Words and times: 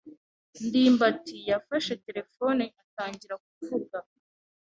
ndimbati 0.65 1.35
yafashe 1.49 1.93
terefone 2.05 2.63
atangira 2.83 3.35
kuvuga. 3.45 3.97